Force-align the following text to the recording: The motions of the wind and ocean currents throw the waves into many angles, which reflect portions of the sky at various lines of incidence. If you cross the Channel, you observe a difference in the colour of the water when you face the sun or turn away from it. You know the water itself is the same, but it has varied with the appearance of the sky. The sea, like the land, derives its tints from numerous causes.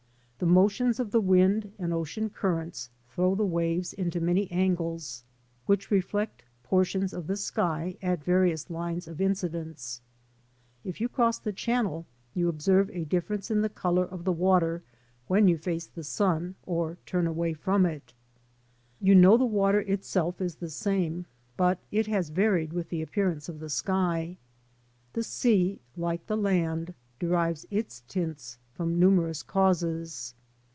The 0.43 0.47
motions 0.47 0.99
of 0.99 1.11
the 1.11 1.21
wind 1.21 1.71
and 1.77 1.93
ocean 1.93 2.31
currents 2.31 2.89
throw 3.11 3.35
the 3.35 3.45
waves 3.45 3.93
into 3.93 4.19
many 4.19 4.51
angles, 4.51 5.23
which 5.67 5.91
reflect 5.91 6.43
portions 6.63 7.13
of 7.13 7.27
the 7.27 7.37
sky 7.37 7.95
at 8.01 8.23
various 8.23 8.67
lines 8.71 9.07
of 9.07 9.21
incidence. 9.21 10.01
If 10.83 10.99
you 10.99 11.07
cross 11.09 11.37
the 11.37 11.53
Channel, 11.53 12.07
you 12.33 12.49
observe 12.49 12.89
a 12.89 13.05
difference 13.05 13.51
in 13.51 13.61
the 13.61 13.69
colour 13.69 14.03
of 14.03 14.23
the 14.23 14.33
water 14.33 14.81
when 15.27 15.47
you 15.47 15.59
face 15.59 15.85
the 15.85 16.03
sun 16.03 16.55
or 16.65 16.97
turn 17.05 17.27
away 17.27 17.53
from 17.53 17.85
it. 17.85 18.15
You 18.99 19.13
know 19.13 19.37
the 19.37 19.45
water 19.45 19.81
itself 19.81 20.41
is 20.41 20.55
the 20.55 20.71
same, 20.71 21.27
but 21.55 21.77
it 21.91 22.07
has 22.07 22.29
varied 22.29 22.73
with 22.73 22.89
the 22.89 23.03
appearance 23.03 23.47
of 23.47 23.59
the 23.59 23.69
sky. 23.69 24.37
The 25.13 25.21
sea, 25.23 25.81
like 25.95 26.25
the 26.25 26.35
land, 26.35 26.95
derives 27.19 27.67
its 27.69 28.01
tints 28.07 28.57
from 28.73 28.97
numerous 28.99 29.43
causes. 29.43 30.33